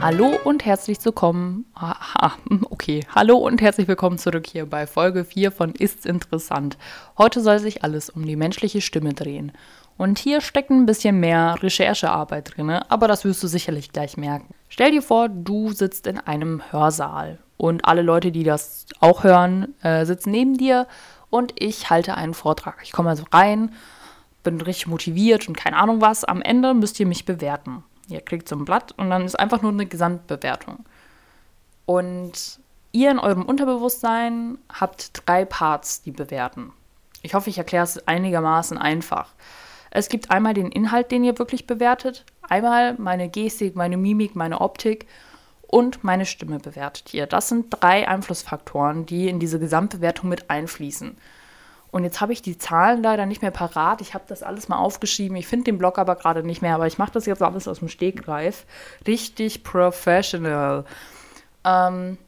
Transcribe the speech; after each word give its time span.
Hallo 0.00 0.38
und 0.44 0.64
herzlich 0.64 1.04
willkommen. 1.04 1.66
Aha, 1.74 2.36
okay, 2.70 3.04
hallo 3.14 3.36
und 3.36 3.60
herzlich 3.60 3.88
willkommen 3.88 4.16
zurück 4.16 4.46
hier 4.46 4.64
bei 4.64 4.86
Folge 4.86 5.24
4 5.24 5.50
von 5.50 5.74
Ist's 5.74 6.06
interessant. 6.06 6.78
Heute 7.18 7.40
soll 7.40 7.58
sich 7.58 7.82
alles 7.82 8.08
um 8.08 8.24
die 8.24 8.36
menschliche 8.36 8.80
Stimme 8.80 9.12
drehen. 9.12 9.50
Und 9.96 10.20
hier 10.20 10.40
steckt 10.40 10.70
ein 10.70 10.86
bisschen 10.86 11.18
mehr 11.18 11.56
Recherchearbeit 11.60 12.56
drin, 12.56 12.70
aber 12.70 13.08
das 13.08 13.24
wirst 13.24 13.42
du 13.42 13.48
sicherlich 13.48 13.90
gleich 13.90 14.16
merken. 14.16 14.54
Stell 14.68 14.92
dir 14.92 15.02
vor, 15.02 15.28
du 15.28 15.72
sitzt 15.72 16.06
in 16.06 16.18
einem 16.18 16.62
Hörsaal 16.70 17.38
und 17.56 17.84
alle 17.84 18.02
Leute, 18.02 18.30
die 18.30 18.44
das 18.44 18.86
auch 19.00 19.24
hören, 19.24 19.74
äh, 19.82 20.06
sitzen 20.06 20.30
neben 20.30 20.56
dir 20.56 20.86
und 21.28 21.54
ich 21.58 21.90
halte 21.90 22.14
einen 22.14 22.34
Vortrag. 22.34 22.78
Ich 22.84 22.92
komme 22.92 23.10
also 23.10 23.24
rein, 23.32 23.72
bin 24.44 24.60
richtig 24.60 24.86
motiviert 24.86 25.48
und 25.48 25.56
keine 25.56 25.76
Ahnung 25.76 26.00
was. 26.00 26.24
Am 26.24 26.40
Ende 26.40 26.72
müsst 26.72 27.00
ihr 27.00 27.06
mich 27.06 27.24
bewerten. 27.24 27.82
Ihr 28.08 28.20
kriegt 28.20 28.48
so 28.48 28.56
ein 28.56 28.64
Blatt 28.64 28.92
und 28.96 29.10
dann 29.10 29.24
ist 29.24 29.38
einfach 29.38 29.62
nur 29.62 29.72
eine 29.72 29.86
Gesamtbewertung. 29.86 30.84
Und 31.86 32.60
ihr 32.92 33.10
in 33.10 33.18
eurem 33.18 33.44
Unterbewusstsein 33.44 34.58
habt 34.72 35.22
drei 35.26 35.44
Parts, 35.44 36.02
die 36.02 36.10
bewerten. 36.10 36.72
Ich 37.22 37.34
hoffe, 37.34 37.50
ich 37.50 37.58
erkläre 37.58 37.84
es 37.84 38.06
einigermaßen 38.06 38.78
einfach. 38.78 39.34
Es 39.90 40.08
gibt 40.08 40.30
einmal 40.30 40.54
den 40.54 40.70
Inhalt, 40.70 41.10
den 41.10 41.24
ihr 41.24 41.38
wirklich 41.38 41.66
bewertet, 41.66 42.24
einmal 42.42 42.94
meine 42.98 43.28
Gestik, 43.28 43.74
meine 43.76 43.96
Mimik, 43.96 44.36
meine 44.36 44.60
Optik 44.60 45.06
und 45.66 46.04
meine 46.04 46.26
Stimme 46.26 46.58
bewertet 46.58 47.14
ihr. 47.14 47.26
Das 47.26 47.48
sind 47.48 47.66
drei 47.70 48.08
Einflussfaktoren, 48.08 49.06
die 49.06 49.28
in 49.28 49.40
diese 49.40 49.58
Gesamtbewertung 49.58 50.28
mit 50.28 50.50
einfließen. 50.50 51.16
Und 51.90 52.04
jetzt 52.04 52.20
habe 52.20 52.32
ich 52.32 52.42
die 52.42 52.58
Zahlen 52.58 53.02
leider 53.02 53.24
nicht 53.26 53.42
mehr 53.42 53.50
parat. 53.50 54.00
Ich 54.00 54.14
habe 54.14 54.24
das 54.28 54.42
alles 54.42 54.68
mal 54.68 54.76
aufgeschrieben. 54.76 55.36
Ich 55.36 55.46
finde 55.46 55.64
den 55.64 55.78
Blog 55.78 55.98
aber 55.98 56.16
gerade 56.16 56.42
nicht 56.42 56.60
mehr, 56.60 56.74
aber 56.74 56.86
ich 56.86 56.98
mache 56.98 57.12
das 57.12 57.26
jetzt 57.26 57.42
alles 57.42 57.66
aus 57.66 57.78
dem 57.78 57.88
Stegreif. 57.88 58.66
Richtig 59.06 59.64
professional. 59.64 60.84
Ähm, 61.64 62.18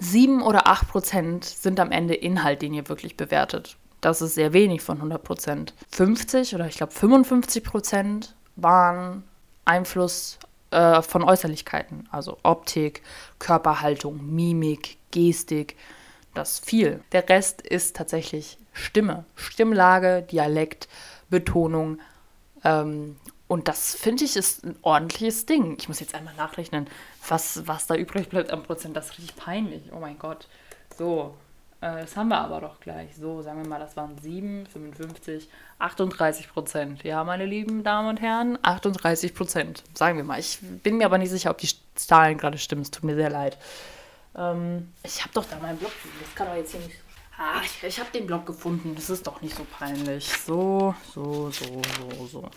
7 0.00 0.42
oder 0.42 0.68
8 0.68 0.88
Prozent 0.88 1.44
sind 1.44 1.80
am 1.80 1.90
Ende 1.90 2.14
Inhalt, 2.14 2.62
den 2.62 2.74
ihr 2.74 2.88
wirklich 2.88 3.16
bewertet. 3.16 3.76
Das 4.00 4.22
ist 4.22 4.34
sehr 4.34 4.52
wenig 4.52 4.82
von 4.82 4.98
100 4.98 5.22
Prozent. 5.22 5.74
50 5.90 6.54
oder 6.54 6.66
ich 6.66 6.76
glaube 6.76 6.92
55 6.92 7.64
Prozent 7.64 8.34
waren 8.56 9.24
Einfluss 9.64 10.38
äh, 10.70 11.02
von 11.02 11.24
Äußerlichkeiten, 11.24 12.08
also 12.12 12.38
Optik, 12.42 13.02
Körperhaltung, 13.38 14.34
Mimik, 14.34 14.98
Gestik. 15.10 15.76
Das 16.36 16.58
viel. 16.58 17.00
Der 17.12 17.28
Rest 17.28 17.62
ist 17.62 17.96
tatsächlich 17.96 18.58
Stimme, 18.72 19.24
Stimmlage, 19.34 20.22
Dialekt, 20.22 20.86
Betonung. 21.30 21.98
Ähm, 22.62 23.16
und 23.48 23.68
das 23.68 23.94
finde 23.94 24.24
ich 24.24 24.36
ist 24.36 24.64
ein 24.64 24.76
ordentliches 24.82 25.46
Ding. 25.46 25.76
Ich 25.78 25.88
muss 25.88 26.00
jetzt 26.00 26.14
einmal 26.14 26.34
nachrechnen, 26.34 26.88
was, 27.26 27.66
was 27.66 27.86
da 27.86 27.94
übrig 27.94 28.28
bleibt 28.28 28.50
am 28.50 28.62
Prozent. 28.62 28.96
Das 28.96 29.06
ist 29.06 29.18
richtig 29.18 29.36
peinlich. 29.36 29.82
Oh 29.92 29.98
mein 29.98 30.18
Gott. 30.18 30.46
So, 30.98 31.34
äh, 31.80 32.00
das 32.00 32.16
haben 32.16 32.28
wir 32.28 32.38
aber 32.38 32.60
doch 32.60 32.80
gleich. 32.80 33.16
So, 33.16 33.40
sagen 33.40 33.62
wir 33.62 33.68
mal, 33.68 33.78
das 33.78 33.96
waren 33.96 34.18
7, 34.18 34.66
55, 34.66 35.48
38 35.78 36.52
Prozent. 36.52 37.02
Ja, 37.02 37.24
meine 37.24 37.46
lieben 37.46 37.82
Damen 37.82 38.08
und 38.08 38.20
Herren, 38.20 38.58
38 38.62 39.34
Prozent. 39.34 39.84
Sagen 39.94 40.16
wir 40.16 40.24
mal. 40.24 40.38
Ich 40.38 40.58
bin 40.60 40.98
mir 40.98 41.06
aber 41.06 41.18
nicht 41.18 41.30
sicher, 41.30 41.50
ob 41.50 41.58
die 41.58 41.70
Zahlen 41.94 42.36
gerade 42.36 42.58
stimmen. 42.58 42.82
Es 42.82 42.90
tut 42.90 43.04
mir 43.04 43.14
sehr 43.14 43.30
leid. 43.30 43.56
Ähm, 44.36 44.92
ich 45.02 45.22
habe 45.22 45.32
doch 45.34 45.44
da 45.48 45.58
meinen 45.58 45.78
Blog. 45.78 45.92
Das 46.20 46.34
kann 46.34 46.48
doch 46.48 46.56
jetzt 46.56 46.72
hier 46.72 46.80
nicht. 46.80 46.96
Ah, 47.38 47.60
ich, 47.62 47.82
ich 47.82 48.00
habe 48.00 48.10
den 48.12 48.26
Blog 48.26 48.46
gefunden. 48.46 48.94
Das 48.94 49.10
ist 49.10 49.26
doch 49.26 49.42
nicht 49.42 49.56
so 49.56 49.64
peinlich. 49.64 50.26
So, 50.26 50.94
so, 51.12 51.50
so, 51.50 51.82
so, 51.98 52.26
so. 52.26 52.50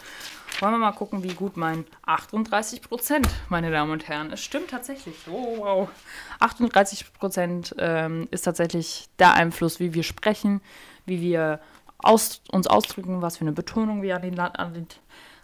Wollen 0.61 0.73
wir 0.73 0.77
mal 0.77 0.91
gucken, 0.91 1.23
wie 1.23 1.33
gut 1.33 1.57
mein 1.57 1.85
38 2.05 2.81
Prozent, 2.81 3.27
meine 3.49 3.71
Damen 3.71 3.91
und 3.91 4.07
Herren. 4.07 4.31
Es 4.31 4.41
stimmt 4.41 4.69
tatsächlich. 4.69 5.15
Oh, 5.29 5.57
wow. 5.57 5.89
38 6.39 7.13
Prozent 7.13 7.75
ähm, 7.77 8.27
ist 8.31 8.43
tatsächlich 8.43 9.09
der 9.19 9.33
Einfluss, 9.33 9.79
wie 9.79 9.93
wir 9.93 10.03
sprechen, 10.03 10.61
wie 11.05 11.21
wir 11.21 11.59
aus, 11.97 12.41
uns 12.49 12.67
ausdrücken, 12.67 13.21
was 13.21 13.37
für 13.37 13.41
eine 13.41 13.51
Betonung 13.51 14.01
wir 14.01 14.15
an 14.15 14.21
den, 14.21 14.39
an 14.39 14.73
den, 14.73 14.87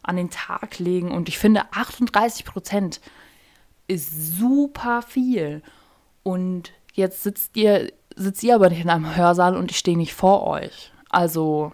an 0.03 0.15
den 0.15 0.29
Tag 0.29 0.79
legen. 0.79 1.11
Und 1.11 1.29
ich 1.29 1.37
finde, 1.37 1.63
38 1.71 2.45
Prozent 2.45 3.01
ist 3.87 4.37
super 4.37 5.01
viel. 5.01 5.61
Und 6.25 6.73
jetzt 6.93 7.21
sitzt 7.21 7.55
ihr 7.55 7.91
sitzt 8.15 8.43
ihr 8.43 8.55
aber 8.55 8.69
nicht 8.69 8.81
in 8.81 8.89
einem 8.89 9.15
Hörsaal 9.15 9.55
und 9.55 9.69
ich 9.69 9.77
stehe 9.77 9.97
nicht 9.97 10.13
vor 10.13 10.47
euch. 10.47 10.91
Also 11.09 11.71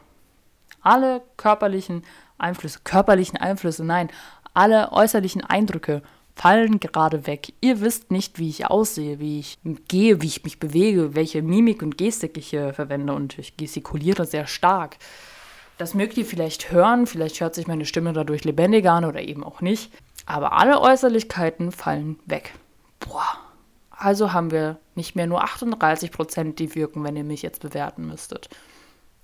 alle 0.81 1.21
körperlichen 1.37 2.03
Einflüsse, 2.37 2.79
körperlichen 2.83 3.37
Einflüsse, 3.37 3.85
nein, 3.85 4.09
alle 4.53 4.91
äußerlichen 4.91 5.43
Eindrücke 5.43 6.01
fallen 6.35 6.79
gerade 6.79 7.27
weg. 7.27 7.53
Ihr 7.61 7.79
wisst 7.81 8.11
nicht, 8.11 8.39
wie 8.39 8.49
ich 8.49 8.65
aussehe, 8.65 9.19
wie 9.19 9.39
ich 9.39 9.59
gehe, 9.87 10.21
wie 10.21 10.27
ich 10.27 10.43
mich 10.43 10.59
bewege, 10.59 11.15
welche 11.15 11.41
Mimik 11.41 11.81
und 11.81 11.97
Gestik 11.97 12.37
ich 12.37 12.49
hier 12.49 12.73
verwende 12.73 13.13
und 13.13 13.37
ich 13.37 13.55
gestikuliere 13.55 14.25
sehr 14.25 14.47
stark. 14.47 14.97
Das 15.77 15.93
mögt 15.93 16.17
ihr 16.17 16.25
vielleicht 16.25 16.71
hören, 16.71 17.07
vielleicht 17.07 17.39
hört 17.39 17.55
sich 17.55 17.67
meine 17.67 17.85
Stimme 17.85 18.13
dadurch 18.13 18.43
lebendiger 18.43 18.91
an 18.93 19.05
oder 19.05 19.21
eben 19.21 19.43
auch 19.43 19.61
nicht. 19.61 19.91
Aber 20.25 20.53
alle 20.53 20.81
Äußerlichkeiten 20.81 21.71
fallen 21.71 22.19
weg. 22.25 22.53
Boah, 22.99 23.30
also 24.01 24.33
haben 24.33 24.51
wir 24.51 24.77
nicht 24.95 25.15
mehr 25.15 25.27
nur 25.27 25.43
38 25.43 26.11
Prozent, 26.11 26.59
die 26.59 26.75
wirken, 26.75 27.03
wenn 27.03 27.15
ihr 27.15 27.23
mich 27.23 27.41
jetzt 27.41 27.61
bewerten 27.61 28.07
müsstet. 28.07 28.49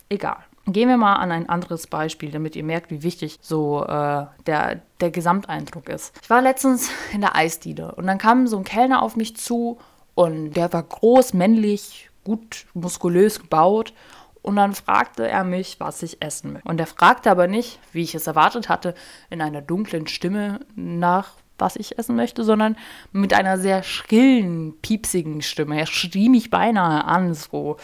Egal. 0.10 0.38
Gehen 0.68 0.90
wir 0.90 0.98
mal 0.98 1.16
an 1.16 1.32
ein 1.32 1.50
anderes 1.50 1.88
Beispiel, 1.88 2.30
damit 2.30 2.56
ihr 2.56 2.64
merkt, 2.64 2.92
wie 2.92 3.04
wichtig 3.04 3.40
so 3.42 3.84
äh, 3.84 4.26
der, 4.46 4.82
der 5.00 5.12
Gesamteindruck 5.12 5.90
ist. 5.90 6.14
Ich 6.22 6.30
war 6.30 6.42
letztens 6.42 6.90
in 7.14 7.22
der 7.22 7.36
Eisdiele 7.36 7.96
und 7.96 8.06
dann 8.06 8.18
kam 8.18 8.48
so 8.48 8.58
ein 8.58 8.64
Kellner 8.64 9.02
auf 9.02 9.16
mich 9.16 9.36
zu 9.36 9.80
und 10.14 10.54
der 10.54 10.72
war 10.74 10.84
groß, 10.84 11.34
männlich, 11.34 12.10
gut 12.24 12.66
muskulös 12.74 13.40
gebaut 13.40 13.94
und 14.42 14.58
dann 14.58 14.74
fragte 14.76 15.28
er 15.28 15.44
mich, 15.44 15.80
was 15.80 16.04
ich 16.04 16.22
essen 16.22 16.54
möchte. 16.54 16.70
Und 16.70 16.80
er 16.80 16.88
fragte 16.88 17.32
aber 17.32 17.48
nicht, 17.48 17.80
wie 17.92 18.04
ich 18.04 18.16
es 18.16 18.28
erwartet 18.28 18.70
hatte, 18.70 18.94
in 19.30 19.42
einer 19.42 19.62
dunklen 19.62 20.08
Stimme 20.08 20.62
nach, 20.76 21.32
was 21.58 21.76
ich 21.76 21.98
essen 21.98 22.16
möchte, 22.16 22.44
sondern 22.44 22.78
mit 23.12 23.34
einer 23.34 23.58
sehr 23.58 23.84
schrillen, 23.84 24.78
piepsigen 24.82 25.42
Stimme. 25.42 25.80
Er 25.80 25.86
schrie 25.86 26.30
mich 26.30 26.50
beinahe 26.50 27.06
an, 27.06 27.34
so. 27.34 27.78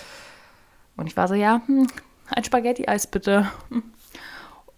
Und 0.96 1.08
ich 1.08 1.18
war 1.18 1.28
so, 1.28 1.34
ja, 1.34 1.62
hm, 1.66 1.88
ein 2.30 2.44
Spaghetti-Eis 2.44 3.08
bitte. 3.08 3.48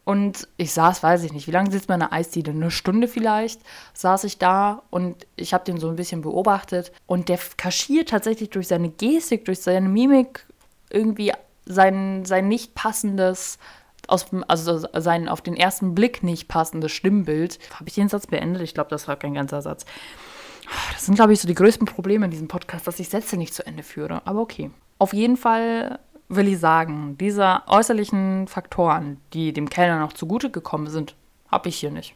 Und 0.06 0.48
ich 0.58 0.72
saß, 0.72 1.02
weiß 1.02 1.24
ich 1.24 1.34
nicht, 1.34 1.48
wie 1.48 1.52
lange 1.52 1.72
sitzt 1.72 1.90
man 1.90 2.00
in 2.00 2.08
der 2.08 2.14
Eisdiele? 2.14 2.52
Eine 2.52 2.70
Stunde 2.70 3.08
vielleicht 3.08 3.60
saß 3.94 4.24
ich 4.26 4.38
da 4.38 4.84
und 4.92 5.26
ich 5.36 5.54
habe 5.54 5.66
den 5.66 5.80
so 5.80 5.90
ein 5.90 5.96
bisschen 5.96 6.22
beobachtet. 6.22 6.92
Und 7.08 7.28
der 7.28 7.40
kaschiert 7.58 8.10
tatsächlich 8.10 8.52
durch 8.52 8.68
seine 8.68 8.90
Gestik, 8.90 9.46
durch 9.46 9.62
seine 9.62 9.90
Mimik 9.90 10.46
irgendwie 10.92 11.34
sein, 11.66 12.24
sein 12.24 12.48
nicht 12.48 12.76
passendes 12.76 13.58
aus, 14.08 14.28
also 14.48 14.88
sein 14.94 15.30
auf 15.30 15.42
den 15.42 15.56
ersten 15.56 15.96
Blick 15.96 16.24
nicht 16.24 16.48
passendes 16.48 16.92
Stimmbild. 16.92 17.60
Habe 17.74 17.90
ich 17.90 17.96
den 17.96 18.10
Satz 18.10 18.28
beendet? 18.28 18.62
Ich 18.62 18.74
glaube, 18.74 18.90
das 18.90 19.08
war 19.08 19.16
kein 19.16 19.34
ganzer 19.34 19.62
Satz. 19.62 19.86
Das 20.94 21.06
sind, 21.06 21.16
glaube 21.16 21.34
ich, 21.34 21.40
so 21.40 21.48
die 21.48 21.56
größten 21.56 21.86
Probleme 21.86 22.26
in 22.26 22.32
diesem 22.32 22.48
Podcast, 22.48 22.88
dass 22.88 23.00
ich 23.00 23.10
Sätze 23.10 23.38
nicht 23.38 23.54
zu 23.54 23.66
Ende 23.66 23.84
führe. 23.84 24.22
Aber 24.26 24.42
okay. 24.42 24.72
Auf 24.98 25.14
jeden 25.14 25.38
Fall 25.38 26.00
will 26.28 26.48
ich 26.48 26.60
sagen, 26.60 27.18
diese 27.20 27.62
äußerlichen 27.68 28.48
Faktoren, 28.48 29.22
die 29.34 29.54
dem 29.54 29.70
Kellner 29.70 30.00
noch 30.00 30.14
zugute 30.14 30.50
gekommen 30.50 30.88
sind, 30.88 31.16
habe 31.52 31.70
ich 31.70 31.78
hier 31.78 31.92
nicht. 31.92 32.16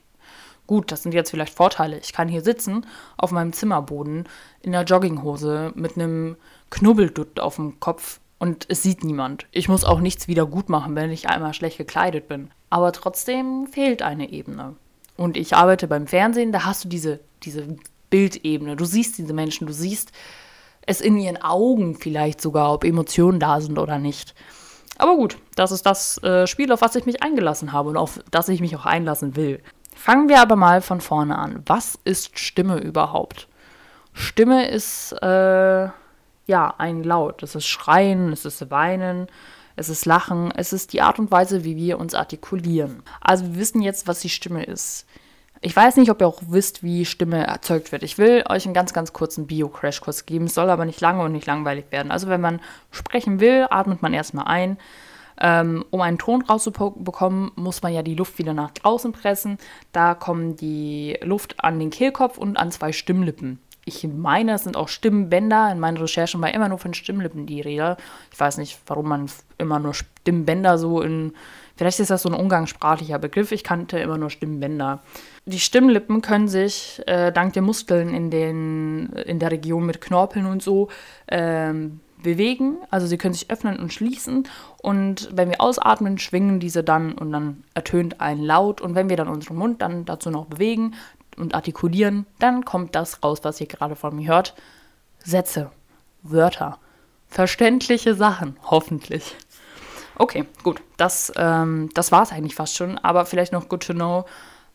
Gut, 0.66 0.92
das 0.92 1.04
sind 1.04 1.14
jetzt 1.14 1.32
vielleicht 1.32 1.54
Vorteile. 1.54 1.98
Ich 2.00 2.14
kann 2.14 2.28
hier 2.28 2.42
sitzen 2.42 2.86
auf 3.18 3.32
meinem 3.32 3.54
Zimmerboden 3.54 4.28
in 4.62 4.72
der 4.72 4.84
Jogginghose 4.84 5.72
mit 5.76 5.96
einem 5.96 6.38
Knubbeldutt 6.70 7.40
auf 7.40 7.56
dem 7.56 7.80
Kopf 7.80 8.20
und 8.40 8.66
es 8.70 8.82
sieht 8.82 9.04
niemand. 9.04 9.48
Ich 9.52 9.68
muss 9.68 9.84
auch 9.84 10.00
nichts 10.00 10.28
wieder 10.28 10.46
gut 10.46 10.70
machen, 10.70 10.96
wenn 10.96 11.12
ich 11.12 11.30
einmal 11.30 11.54
schlecht 11.54 11.78
gekleidet 11.78 12.28
bin. 12.28 12.52
Aber 12.70 12.94
trotzdem 12.94 13.68
fehlt 13.68 14.02
eine 14.02 14.32
Ebene. 14.32 14.76
Und 15.18 15.36
ich 15.36 15.56
arbeite 15.56 15.88
beim 15.88 16.08
Fernsehen, 16.08 16.54
da 16.54 16.64
hast 16.66 16.86
du 16.86 16.90
diese, 16.90 17.20
diese 17.44 17.68
Bildebene. 18.10 18.78
Du 18.78 18.86
siehst 18.86 19.18
diese 19.18 19.34
Menschen, 19.34 19.68
du 19.68 19.74
siehst 19.74 20.14
es 20.86 21.02
in 21.02 21.18
ihren 21.18 21.42
Augen 21.42 21.96
vielleicht 21.96 22.42
sogar, 22.42 22.74
ob 22.74 22.86
Emotionen 22.86 23.40
da 23.40 23.60
sind 23.60 23.78
oder 23.78 24.00
nicht. 24.00 24.34
Aber 24.98 25.16
gut, 25.16 25.38
das 25.56 25.72
ist 25.72 25.86
das 25.86 26.22
äh, 26.24 26.48
Spiel, 26.48 26.72
auf 26.72 26.82
was 26.82 26.96
ich 26.96 27.06
mich 27.06 27.22
eingelassen 27.22 27.74
habe 27.74 27.90
und 27.90 27.98
auf 27.98 28.20
das 28.32 28.50
ich 28.50 28.62
mich 28.62 28.76
auch 28.76 28.86
einlassen 28.86 29.36
will. 29.36 29.62
Fangen 29.96 30.30
wir 30.30 30.42
aber 30.42 30.56
mal 30.56 30.82
von 30.82 31.02
vorne 31.02 31.38
an. 31.38 31.64
Was 31.66 32.00
ist 32.06 32.40
Stimme 32.40 32.80
überhaupt? 32.80 33.50
Stimme 34.14 34.70
ist 34.70 35.12
äh, 35.22 35.90
ja, 36.50 36.74
ein 36.78 37.04
Laut. 37.04 37.42
Es 37.44 37.56
ist 37.56 37.68
Schreien, 37.68 38.34
es 38.34 38.44
ist 38.44 38.70
Weinen, 38.70 39.28
es 39.78 39.88
ist 39.88 40.06
Lachen, 40.06 40.52
es 40.52 40.74
ist 40.74 40.92
die 40.92 41.02
Art 41.02 41.20
und 41.20 41.32
Weise, 41.32 41.64
wie 41.64 41.78
wir 41.78 42.00
uns 42.00 42.14
artikulieren. 42.14 43.04
Also 43.22 43.46
wir 43.46 43.56
wissen 43.56 43.82
jetzt, 43.82 44.08
was 44.08 44.20
die 44.20 44.30
Stimme 44.30 44.64
ist. 44.64 45.06
Ich 45.62 45.76
weiß 45.76 45.98
nicht, 45.98 46.10
ob 46.10 46.22
ihr 46.22 46.28
auch 46.28 46.42
wisst, 46.48 46.84
wie 46.84 47.06
Stimme 47.06 47.46
erzeugt 47.46 47.92
wird. 47.92 48.02
Ich 48.02 48.18
will 48.18 48.44
euch 48.50 48.66
einen 48.66 48.74
ganz, 48.74 48.94
ganz 48.94 49.14
kurzen 49.14 49.46
Bio-Crash-Kurs 49.46 50.26
geben. 50.26 50.46
Es 50.46 50.56
soll 50.56 50.70
aber 50.70 50.86
nicht 50.86 51.02
lange 51.02 51.24
und 51.24 51.34
nicht 51.34 51.46
langweilig 51.46 51.86
werden. 51.92 52.12
Also 52.12 52.30
wenn 52.30 52.42
man 52.42 52.62
sprechen 52.92 53.40
will, 53.40 53.68
atmet 53.70 54.02
man 54.02 54.14
erstmal 54.14 54.48
ein. 54.48 54.78
Ähm, 55.42 55.86
um 55.92 56.02
einen 56.02 56.18
Ton 56.18 56.42
rauszubekommen, 56.42 57.52
muss 57.56 57.82
man 57.82 57.94
ja 57.94 58.04
die 58.04 58.16
Luft 58.16 58.40
wieder 58.40 58.54
nach 58.54 58.72
draußen 58.72 59.12
pressen. 59.12 59.58
Da 59.92 60.16
kommen 60.16 60.56
die 60.56 61.18
Luft 61.22 61.64
an 61.64 61.80
den 61.80 61.92
Kehlkopf 61.92 62.38
und 62.38 62.58
an 62.58 62.72
zwei 62.72 62.92
Stimmlippen. 62.92 63.60
Ich 63.90 64.08
meine, 64.08 64.54
es 64.54 64.64
sind 64.64 64.78
auch 64.78 64.88
Stimmbänder. 64.88 65.72
In 65.72 65.80
meinen 65.80 65.98
Recherchen 65.98 66.42
war 66.42 66.54
immer 66.54 66.70
nur 66.70 66.78
von 66.78 66.94
Stimmlippen 66.94 67.48
die 67.48 67.60
Rede. 67.60 67.98
Ich 68.32 68.40
weiß 68.40 68.58
nicht, 68.58 68.80
warum 68.86 69.10
man 69.10 69.32
immer 69.58 69.80
nur 69.80 69.96
Stimmbänder 69.96 70.78
so 70.78 71.02
in. 71.02 71.34
Vielleicht 71.76 72.00
ist 72.00 72.12
das 72.12 72.22
so 72.22 72.30
ein 72.30 72.36
umgangssprachlicher 72.36 73.18
Begriff. 73.18 73.52
Ich 73.52 73.64
kannte 73.64 73.98
immer 73.98 74.18
nur 74.18 74.30
Stimmbänder. 74.30 75.00
Die 75.46 75.60
Stimmlippen 75.60 76.22
können 76.22 76.48
sich 76.48 77.02
äh, 77.08 77.32
dank 77.32 77.54
der 77.54 77.62
Muskeln 77.64 78.14
in, 78.14 78.30
den, 78.30 79.08
in 79.26 79.40
der 79.40 79.52
Region 79.52 79.86
mit 79.86 80.02
Knorpeln 80.02 80.46
und 80.46 80.62
so 80.62 80.90
ähm, 81.28 82.02
bewegen. 82.22 82.78
Also 82.92 83.08
sie 83.08 83.18
können 83.18 83.34
sich 83.34 83.50
öffnen 83.50 83.80
und 83.80 83.92
schließen. 83.92 84.48
Und 84.84 85.30
wenn 85.34 85.50
wir 85.50 85.62
ausatmen, 85.62 86.20
schwingen 86.20 86.60
diese 86.60 86.84
dann 86.84 87.14
und 87.14 87.32
dann 87.32 87.64
ertönt 87.74 88.22
ein 88.22 88.40
Laut. 88.40 88.82
Und 88.82 88.94
wenn 88.94 89.10
wir 89.10 89.18
dann 89.18 89.30
unseren 89.30 89.58
Mund 89.58 89.82
dann 89.82 90.06
dazu 90.06 90.30
noch 90.30 90.46
bewegen 90.46 90.94
und 91.40 91.56
artikulieren, 91.56 92.26
dann 92.40 92.66
kommt 92.66 92.96
das 92.96 93.24
raus, 93.24 93.40
was 93.44 93.60
ihr 93.62 93.68
gerade 93.68 93.96
von 93.96 94.16
mir 94.16 94.30
hört. 94.30 94.56
Sätze, 95.24 95.72
Wörter, 96.22 96.80
verständliche 97.28 98.16
Sachen, 98.16 98.58
hoffentlich. 98.64 99.36
Okay, 100.16 100.46
gut, 100.64 100.82
das, 100.98 101.32
ähm, 101.38 101.90
das 101.94 102.12
war 102.12 102.24
es 102.24 102.32
eigentlich 102.32 102.56
fast 102.56 102.76
schon. 102.76 102.98
Aber 102.98 103.26
vielleicht 103.26 103.54
noch 103.54 103.70
good 103.70 103.86
to 103.86 103.94
know, 103.94 104.26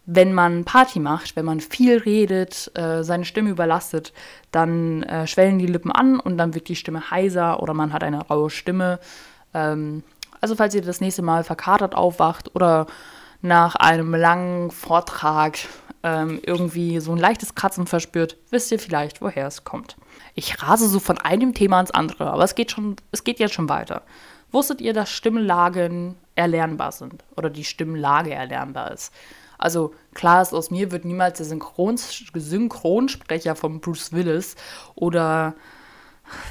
wenn 0.06 0.32
man 0.32 0.64
Party 0.64 1.00
macht, 1.00 1.36
wenn 1.36 1.44
man 1.44 1.60
viel 1.60 1.98
redet, 1.98 2.70
äh, 2.74 3.02
seine 3.02 3.24
Stimme 3.24 3.50
überlastet, 3.50 4.12
dann 4.52 5.02
äh, 5.02 5.26
schwellen 5.26 5.58
die 5.58 5.66
Lippen 5.66 5.92
an 5.92 6.18
und 6.18 6.38
dann 6.38 6.54
wird 6.54 6.68
die 6.68 6.76
Stimme 6.76 7.10
heiser 7.10 7.62
oder 7.62 7.74
man 7.74 7.92
hat 7.92 8.02
eine 8.02 8.26
raue 8.26 8.50
Stimme. 8.50 9.00
Ähm, 9.52 10.02
also 10.40 10.56
falls 10.56 10.74
ihr 10.74 10.82
das 10.82 11.00
nächste 11.00 11.22
Mal 11.22 11.44
verkatert 11.44 11.94
aufwacht 11.94 12.54
oder 12.54 12.86
nach 13.40 13.76
einem 13.76 14.14
langen 14.14 14.70
Vortrag 14.70 15.58
ähm, 16.04 16.38
irgendwie 16.44 17.00
so 17.00 17.12
ein 17.12 17.18
leichtes 17.18 17.54
Kratzen 17.54 17.86
verspürt, 17.86 18.36
wisst 18.50 18.70
ihr 18.70 18.78
vielleicht, 18.78 19.22
woher 19.22 19.46
es 19.46 19.64
kommt. 19.64 19.96
Ich 20.34 20.62
rase 20.62 20.86
so 20.86 21.00
von 21.00 21.18
einem 21.18 21.54
Thema 21.54 21.80
ins 21.80 21.90
andere, 21.90 22.30
aber 22.30 22.44
es 22.44 22.54
geht 22.54 22.70
schon, 22.70 22.96
es 23.10 23.24
geht 23.24 23.40
jetzt 23.40 23.54
schon 23.54 23.70
weiter. 23.70 24.02
Wusstet 24.52 24.80
ihr, 24.80 24.92
dass 24.92 25.10
Stimmlagen 25.10 26.16
erlernbar 26.36 26.92
sind 26.92 27.24
oder 27.36 27.48
die 27.50 27.64
Stimmlage 27.64 28.32
erlernbar 28.32 28.92
ist? 28.92 29.12
Also 29.56 29.94
klar 30.12 30.42
ist, 30.42 30.52
aus 30.52 30.70
mir 30.70 30.92
wird 30.92 31.06
niemals 31.06 31.38
der 31.38 31.46
Synchrons 31.46 32.22
Synchronsprecher 32.34 33.56
von 33.56 33.80
Bruce 33.80 34.12
Willis 34.12 34.56
oder 34.94 35.54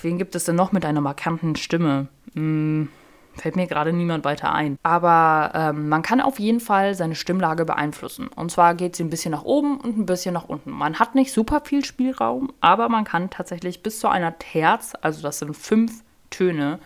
wen 0.01 0.17
gibt 0.17 0.35
es 0.35 0.45
denn 0.45 0.55
noch 0.55 0.71
mit 0.71 0.83
einer 0.83 1.01
markanten 1.01 1.55
Stimme? 1.55 2.07
Hm, 2.33 2.89
fällt 3.35 3.55
mir 3.55 3.67
gerade 3.67 3.93
niemand 3.93 4.25
weiter 4.25 4.53
ein. 4.53 4.77
Aber 4.83 5.51
ähm, 5.53 5.89
man 5.89 6.01
kann 6.01 6.21
auf 6.21 6.39
jeden 6.39 6.59
Fall 6.59 6.95
seine 6.95 7.15
Stimmlage 7.15 7.65
beeinflussen. 7.65 8.27
Und 8.27 8.51
zwar 8.51 8.75
geht 8.75 8.95
sie 8.95 9.03
ein 9.03 9.09
bisschen 9.09 9.31
nach 9.31 9.43
oben 9.43 9.79
und 9.79 9.97
ein 9.97 10.05
bisschen 10.05 10.33
nach 10.33 10.45
unten. 10.45 10.71
Man 10.71 10.99
hat 10.99 11.15
nicht 11.15 11.33
super 11.33 11.61
viel 11.63 11.83
Spielraum, 11.83 12.51
aber 12.61 12.89
man 12.89 13.03
kann 13.03 13.29
tatsächlich 13.29 13.83
bis 13.83 13.99
zu 13.99 14.07
einer 14.07 14.37
Terz, 14.37 14.93
also 15.01 15.21
das 15.21 15.39
sind 15.39 15.55
fünf 15.55 16.03
Töne, 16.29 16.79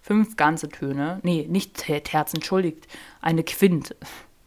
fünf 0.00 0.36
ganze 0.36 0.68
Töne, 0.68 1.20
nee, 1.22 1.46
nicht 1.48 1.74
Terz, 1.76 2.34
entschuldigt, 2.34 2.86
eine 3.20 3.42
Quint 3.44 3.94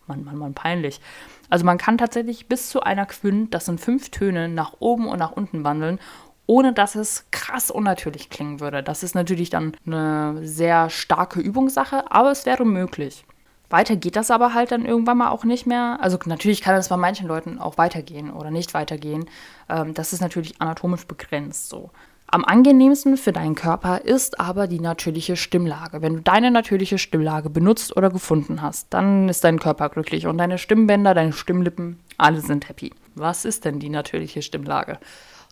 Mann, 0.07 0.23
Mann, 0.23 0.37
Mann, 0.37 0.53
peinlich. 0.53 1.01
Also 1.49 1.65
man 1.65 1.77
kann 1.77 1.97
tatsächlich 1.97 2.47
bis 2.47 2.69
zu 2.69 2.81
einer 2.81 3.05
Quint, 3.05 3.53
das 3.53 3.65
sind 3.65 3.79
fünf 3.79 4.09
Töne, 4.09 4.49
nach 4.49 4.73
oben 4.79 5.07
und 5.07 5.19
nach 5.19 5.31
unten 5.31 5.63
wandeln, 5.63 5.99
ohne 6.47 6.73
dass 6.73 6.95
es 6.95 7.25
krass 7.31 7.71
unnatürlich 7.71 8.29
klingen 8.29 8.59
würde. 8.59 8.83
Das 8.83 9.03
ist 9.03 9.15
natürlich 9.15 9.49
dann 9.49 9.75
eine 9.85 10.39
sehr 10.43 10.89
starke 10.89 11.39
Übungssache, 11.39 12.11
aber 12.11 12.31
es 12.31 12.45
wäre 12.45 12.65
möglich. 12.65 13.25
Weiter 13.69 13.95
geht 13.95 14.15
das 14.15 14.31
aber 14.31 14.53
halt 14.53 14.71
dann 14.71 14.85
irgendwann 14.85 15.17
mal 15.17 15.29
auch 15.29 15.43
nicht 15.43 15.65
mehr. 15.65 15.97
Also 15.99 16.19
natürlich 16.25 16.61
kann 16.61 16.75
es 16.75 16.89
bei 16.89 16.97
manchen 16.97 17.27
Leuten 17.27 17.59
auch 17.59 17.77
weitergehen 17.77 18.31
oder 18.31 18.51
nicht 18.51 18.73
weitergehen. 18.73 19.25
Ähm, 19.69 19.93
das 19.93 20.13
ist 20.13 20.21
natürlich 20.21 20.61
anatomisch 20.61 21.05
begrenzt 21.07 21.69
so. 21.69 21.89
Am 22.27 22.43
angenehmsten 22.43 23.17
für 23.17 23.31
deinen 23.31 23.55
Körper 23.55 24.01
ist 24.01 24.39
aber 24.39 24.67
die 24.67 24.79
natürliche 24.79 25.35
Stimmlage. 25.35 26.01
Wenn 26.01 26.15
du 26.15 26.21
deine 26.21 26.51
natürliche 26.51 26.97
Stimmlage 26.97 27.49
benutzt 27.49 27.95
oder 27.95 28.09
gefunden 28.09 28.61
hast, 28.61 28.93
dann 28.93 29.29
ist 29.29 29.43
dein 29.43 29.59
Körper 29.59 29.89
glücklich 29.89 30.25
und 30.25 30.37
deine 30.39 30.57
Stimmbänder, 30.57 31.13
deine 31.13 31.33
Stimmlippen, 31.33 31.99
alle 32.17 32.41
sind 32.41 32.67
happy. 32.67 32.91
Was 33.13 33.45
ist 33.45 33.63
denn 33.63 33.79
die 33.79 33.89
natürliche 33.89 34.41
Stimmlage? 34.41 34.99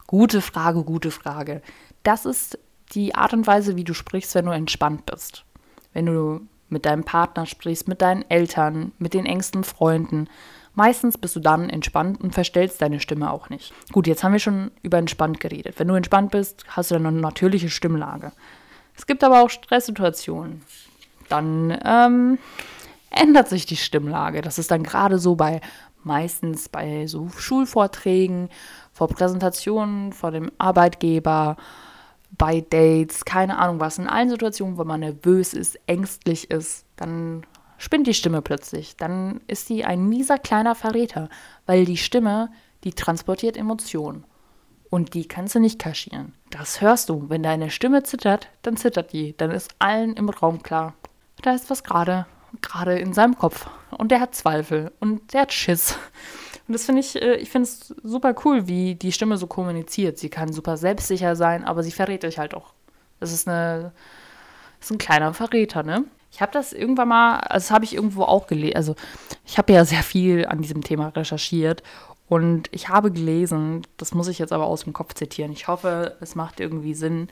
Gute 0.07 0.41
Frage, 0.41 0.83
gute 0.83 1.11
Frage. 1.11 1.61
Das 2.03 2.25
ist 2.25 2.59
die 2.93 3.15
Art 3.15 3.33
und 3.33 3.47
Weise, 3.47 3.75
wie 3.75 3.83
du 3.83 3.93
sprichst, 3.93 4.35
wenn 4.35 4.45
du 4.45 4.51
entspannt 4.51 5.05
bist. 5.05 5.45
Wenn 5.93 6.05
du 6.05 6.41
mit 6.69 6.85
deinem 6.85 7.03
Partner 7.03 7.45
sprichst, 7.45 7.87
mit 7.87 8.01
deinen 8.01 8.29
Eltern, 8.29 8.91
mit 8.97 9.13
den 9.13 9.25
engsten 9.25 9.63
Freunden. 9.63 10.27
Meistens 10.75 11.17
bist 11.17 11.35
du 11.35 11.39
dann 11.39 11.69
entspannt 11.69 12.19
und 12.19 12.33
verstellst 12.33 12.81
deine 12.81 12.99
Stimme 12.99 13.31
auch 13.31 13.49
nicht. 13.49 13.73
Gut, 13.91 14.07
jetzt 14.07 14.23
haben 14.23 14.33
wir 14.33 14.39
schon 14.39 14.71
über 14.81 14.97
entspannt 14.97 15.39
geredet. 15.39 15.77
Wenn 15.77 15.87
du 15.87 15.93
entspannt 15.93 16.31
bist, 16.31 16.65
hast 16.67 16.89
du 16.89 16.95
dann 16.95 17.05
eine 17.05 17.21
natürliche 17.21 17.69
Stimmlage. 17.69 18.31
Es 18.97 19.05
gibt 19.05 19.23
aber 19.23 19.41
auch 19.41 19.49
Stresssituationen. 19.49 20.63
Dann 21.29 21.77
ähm, 21.85 22.39
ändert 23.11 23.49
sich 23.49 23.65
die 23.65 23.77
Stimmlage. 23.77 24.41
Das 24.41 24.57
ist 24.57 24.71
dann 24.71 24.83
gerade 24.83 25.19
so 25.19 25.35
bei 25.35 25.61
meistens 26.03 26.69
bei 26.69 27.07
so 27.07 27.29
Schulvorträgen, 27.29 28.49
vor 28.93 29.07
Präsentationen, 29.07 30.13
vor 30.13 30.31
dem 30.31 30.51
Arbeitgeber, 30.57 31.57
bei 32.37 32.61
Dates, 32.61 33.25
keine 33.25 33.57
Ahnung 33.57 33.79
was. 33.79 33.97
In 33.97 34.07
allen 34.07 34.29
Situationen, 34.29 34.77
wo 34.77 34.83
man 34.83 35.01
nervös 35.01 35.53
ist, 35.53 35.79
ängstlich 35.87 36.49
ist, 36.49 36.85
dann 36.95 37.45
spinnt 37.77 38.07
die 38.07 38.13
Stimme 38.13 38.41
plötzlich. 38.41 38.95
Dann 38.97 39.41
ist 39.47 39.67
sie 39.67 39.83
ein 39.83 40.07
mieser 40.07 40.37
kleiner 40.37 40.75
Verräter, 40.75 41.29
weil 41.65 41.85
die 41.85 41.97
Stimme, 41.97 42.49
die 42.83 42.93
transportiert 42.93 43.57
Emotionen. 43.57 44.23
Und 44.89 45.15
die 45.15 45.27
kannst 45.27 45.55
du 45.55 45.59
nicht 45.59 45.79
kaschieren. 45.79 46.33
Das 46.51 46.81
hörst 46.81 47.09
du. 47.09 47.25
Wenn 47.27 47.43
deine 47.43 47.71
Stimme 47.71 48.03
zittert, 48.03 48.49
dann 48.61 48.77
zittert 48.77 49.11
die. 49.11 49.35
Dann 49.37 49.51
ist 49.51 49.73
allen 49.79 50.13
im 50.13 50.29
Raum 50.29 50.61
klar, 50.61 50.93
da 51.41 51.51
ist 51.51 51.69
was 51.69 51.83
gerade, 51.83 52.25
gerade 52.61 52.99
in 52.99 53.13
seinem 53.13 53.37
Kopf. 53.37 53.67
Und 53.91 54.11
der 54.11 54.19
hat 54.19 54.35
Zweifel 54.35 54.91
und 54.99 55.33
der 55.33 55.41
hat 55.41 55.53
Schiss. 55.53 55.97
Und 56.67 56.73
das 56.73 56.85
finde 56.85 57.01
ich, 57.01 57.21
äh, 57.21 57.35
ich 57.35 57.49
finde 57.49 57.67
es 57.67 57.93
super 58.03 58.33
cool, 58.45 58.67
wie 58.67 58.95
die 58.95 59.11
Stimme 59.11 59.37
so 59.37 59.47
kommuniziert. 59.47 60.17
Sie 60.17 60.29
kann 60.29 60.53
super 60.53 60.77
selbstsicher 60.77 61.35
sein, 61.35 61.65
aber 61.65 61.83
sie 61.83 61.91
verrät 61.91 62.23
dich 62.23 62.37
halt 62.37 62.53
auch. 62.53 62.73
Das 63.19 63.33
ist 63.33 63.47
eine, 63.47 63.91
das 64.79 64.87
ist 64.87 64.91
ein 64.91 64.97
kleiner 64.97 65.33
Verräter, 65.33 65.83
ne? 65.83 66.05
Ich 66.31 66.41
habe 66.41 66.51
das 66.51 66.73
irgendwann 66.73 67.09
mal, 67.09 67.39
also 67.41 67.65
das 67.65 67.71
habe 67.71 67.85
ich 67.85 67.93
irgendwo 67.93 68.23
auch 68.23 68.47
gelesen. 68.47 68.75
Also 68.75 68.95
ich 69.45 69.57
habe 69.59 69.71
ja 69.71 69.85
sehr 69.85 70.01
viel 70.01 70.47
an 70.47 70.61
diesem 70.61 70.83
Thema 70.83 71.09
recherchiert 71.09 71.83
und 72.27 72.69
ich 72.71 72.89
habe 72.89 73.11
gelesen, 73.11 73.85
das 73.97 74.15
muss 74.15 74.27
ich 74.27 74.39
jetzt 74.39 74.51
aber 74.51 74.65
aus 74.65 74.85
dem 74.85 74.93
Kopf 74.93 75.13
zitieren. 75.13 75.51
Ich 75.51 75.67
hoffe, 75.67 76.17
es 76.21 76.33
macht 76.33 76.59
irgendwie 76.59 76.95
Sinn, 76.95 77.27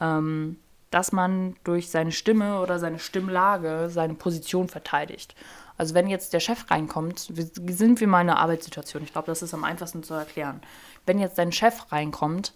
ähm, 0.00 0.58
dass 0.90 1.10
man 1.10 1.56
durch 1.64 1.90
seine 1.90 2.12
Stimme 2.12 2.60
oder 2.60 2.78
seine 2.78 3.00
Stimmlage 3.00 3.88
seine 3.90 4.14
Position 4.14 4.68
verteidigt. 4.68 5.34
Also 5.76 5.94
wenn 5.94 6.08
jetzt 6.08 6.32
der 6.32 6.40
Chef 6.40 6.70
reinkommt, 6.70 7.18
sind 7.18 8.00
wir 8.00 8.06
mal 8.06 8.22
in 8.22 8.30
einer 8.30 8.38
Arbeitssituation. 8.38 9.02
Ich 9.02 9.12
glaube, 9.12 9.26
das 9.26 9.42
ist 9.42 9.54
am 9.54 9.64
einfachsten 9.64 10.02
zu 10.02 10.14
erklären. 10.14 10.60
Wenn 11.04 11.18
jetzt 11.18 11.38
dein 11.38 11.52
Chef 11.52 11.92
reinkommt 11.92 12.52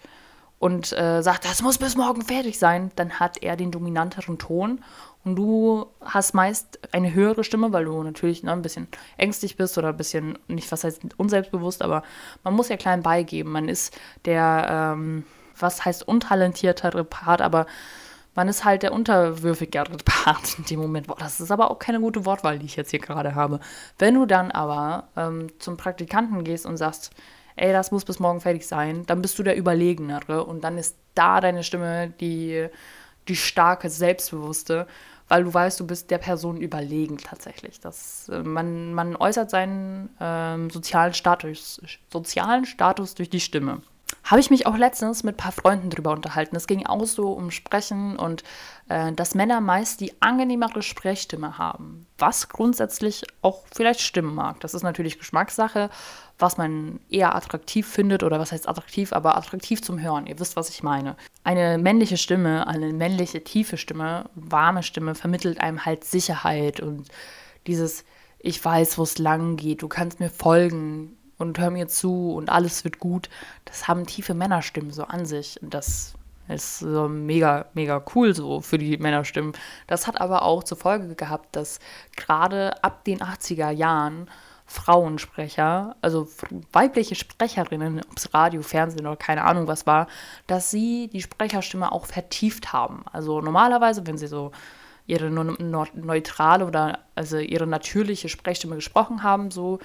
und 0.58 0.92
äh, 0.92 1.22
sagt, 1.22 1.44
das 1.44 1.62
muss 1.62 1.78
bis 1.78 1.96
morgen 1.96 2.22
fertig 2.22 2.58
sein, 2.58 2.90
dann 2.96 3.18
hat 3.18 3.42
er 3.42 3.56
den 3.56 3.70
dominanteren 3.70 4.38
Ton 4.38 4.80
und 5.24 5.36
du 5.36 5.86
hast 6.00 6.34
meist 6.34 6.78
eine 6.92 7.12
höhere 7.12 7.44
Stimme, 7.44 7.72
weil 7.72 7.84
du 7.84 8.02
natürlich 8.02 8.42
ne, 8.42 8.52
ein 8.52 8.62
bisschen 8.62 8.88
ängstlich 9.18 9.56
bist 9.56 9.76
oder 9.76 9.88
ein 9.88 9.96
bisschen, 9.96 10.38
nicht 10.48 10.70
was 10.72 10.84
heißt 10.84 11.02
unselbstbewusst, 11.18 11.82
aber 11.82 12.02
man 12.42 12.54
muss 12.54 12.68
ja 12.68 12.76
klein 12.76 13.02
beigeben. 13.02 13.52
Man 13.52 13.68
ist 13.68 13.98
der, 14.24 14.94
ähm, 14.94 15.24
was 15.58 15.84
heißt 15.84 16.08
untalentiertere 16.08 17.04
Part, 17.04 17.42
aber 17.42 17.66
man 18.34 18.48
ist 18.48 18.64
halt 18.64 18.82
der 18.82 18.92
unterwürfigere 18.92 19.96
Part 20.04 20.58
in 20.58 20.64
dem 20.64 20.80
Moment. 20.80 21.06
Boah, 21.06 21.16
das 21.18 21.40
ist 21.40 21.50
aber 21.50 21.70
auch 21.70 21.78
keine 21.78 22.00
gute 22.00 22.24
Wortwahl, 22.24 22.58
die 22.58 22.66
ich 22.66 22.76
jetzt 22.76 22.90
hier 22.90 23.00
gerade 23.00 23.34
habe. 23.34 23.60
Wenn 23.98 24.14
du 24.14 24.26
dann 24.26 24.50
aber 24.50 25.08
ähm, 25.16 25.48
zum 25.58 25.76
Praktikanten 25.76 26.44
gehst 26.44 26.66
und 26.66 26.76
sagst, 26.76 27.10
ey, 27.56 27.72
das 27.72 27.90
muss 27.90 28.04
bis 28.04 28.20
morgen 28.20 28.40
fertig 28.40 28.66
sein, 28.66 29.04
dann 29.06 29.22
bist 29.22 29.38
du 29.38 29.42
der 29.42 29.58
Überlegenere 29.58 30.44
und 30.44 30.64
dann 30.64 30.78
ist 30.78 30.96
da 31.14 31.40
deine 31.40 31.64
Stimme 31.64 32.10
die, 32.20 32.68
die 33.28 33.36
starke, 33.36 33.90
selbstbewusste, 33.90 34.86
weil 35.28 35.44
du 35.44 35.52
weißt, 35.52 35.78
du 35.78 35.86
bist 35.86 36.10
der 36.10 36.18
Person 36.18 36.56
überlegen 36.56 37.18
tatsächlich. 37.18 37.80
Das, 37.80 38.28
äh, 38.28 38.42
man, 38.42 38.94
man 38.94 39.16
äußert 39.16 39.50
seinen 39.50 40.10
ähm, 40.20 40.70
sozialen, 40.70 41.14
Status, 41.14 41.80
sozialen 42.12 42.64
Status 42.64 43.14
durch 43.14 43.30
die 43.30 43.40
Stimme. 43.40 43.82
Habe 44.30 44.38
ich 44.38 44.48
mich 44.48 44.64
auch 44.64 44.76
letztens 44.76 45.24
mit 45.24 45.34
ein 45.34 45.38
paar 45.38 45.50
Freunden 45.50 45.90
drüber 45.90 46.12
unterhalten. 46.12 46.54
Es 46.54 46.68
ging 46.68 46.86
auch 46.86 47.04
so 47.04 47.32
um 47.32 47.50
Sprechen 47.50 48.16
und 48.16 48.44
äh, 48.88 49.12
dass 49.12 49.34
Männer 49.34 49.60
meist 49.60 50.00
die 50.00 50.22
angenehmere 50.22 50.82
Sprechstimme 50.82 51.58
haben. 51.58 52.06
Was 52.16 52.48
grundsätzlich 52.48 53.24
auch 53.42 53.64
vielleicht 53.74 54.00
stimmen 54.00 54.32
mag. 54.32 54.60
Das 54.60 54.72
ist 54.72 54.84
natürlich 54.84 55.18
Geschmackssache, 55.18 55.90
was 56.38 56.58
man 56.58 57.00
eher 57.10 57.34
attraktiv 57.34 57.88
findet 57.88 58.22
oder 58.22 58.38
was 58.38 58.52
heißt 58.52 58.68
attraktiv, 58.68 59.12
aber 59.12 59.36
attraktiv 59.36 59.82
zum 59.82 60.00
Hören. 60.00 60.28
Ihr 60.28 60.38
wisst, 60.38 60.54
was 60.54 60.68
ich 60.68 60.84
meine. 60.84 61.16
Eine 61.42 61.76
männliche 61.76 62.16
Stimme, 62.16 62.68
eine 62.68 62.92
männliche 62.92 63.42
tiefe 63.42 63.78
Stimme, 63.78 64.30
warme 64.36 64.84
Stimme 64.84 65.16
vermittelt 65.16 65.60
einem 65.60 65.84
halt 65.84 66.04
Sicherheit 66.04 66.78
und 66.78 67.08
dieses 67.66 68.04
ich 68.42 68.64
weiß, 68.64 68.96
wo 68.96 69.02
es 69.02 69.18
lang 69.18 69.56
geht, 69.56 69.82
du 69.82 69.88
kannst 69.88 70.18
mir 70.18 70.30
folgen, 70.30 71.18
und 71.40 71.58
hör 71.58 71.70
mir 71.70 71.88
zu 71.88 72.32
und 72.34 72.50
alles 72.50 72.84
wird 72.84 72.98
gut. 72.98 73.28
Das 73.64 73.88
haben 73.88 74.06
tiefe 74.06 74.34
Männerstimmen 74.34 74.92
so 74.92 75.04
an 75.04 75.26
sich. 75.26 75.58
Das 75.62 76.14
ist 76.48 76.80
so 76.80 77.08
mega, 77.08 77.66
mega 77.74 78.02
cool 78.14 78.34
so 78.34 78.60
für 78.60 78.78
die 78.78 78.98
Männerstimmen. 78.98 79.52
Das 79.86 80.06
hat 80.06 80.20
aber 80.20 80.42
auch 80.42 80.64
zur 80.64 80.78
Folge 80.78 81.14
gehabt, 81.14 81.56
dass 81.56 81.78
gerade 82.16 82.82
ab 82.84 83.04
den 83.04 83.20
80er 83.20 83.70
Jahren 83.70 84.28
Frauensprecher, 84.66 85.96
also 86.00 86.28
weibliche 86.72 87.16
Sprecherinnen, 87.16 88.02
ob 88.08 88.16
es 88.16 88.32
Radio, 88.32 88.62
Fernsehen 88.62 89.06
oder 89.06 89.16
keine 89.16 89.42
Ahnung 89.42 89.66
was 89.66 89.84
war, 89.84 90.06
dass 90.46 90.70
sie 90.70 91.08
die 91.08 91.22
Sprecherstimme 91.22 91.90
auch 91.90 92.06
vertieft 92.06 92.72
haben. 92.72 93.04
Also 93.12 93.40
normalerweise, 93.40 94.06
wenn 94.06 94.16
sie 94.16 94.28
so 94.28 94.52
ihre 95.08 95.28
neutrale 95.28 96.66
oder 96.66 97.00
also 97.16 97.38
ihre 97.38 97.66
natürliche 97.66 98.28
Sprechstimme 98.28 98.76
gesprochen 98.76 99.24
haben, 99.24 99.50
so 99.50 99.80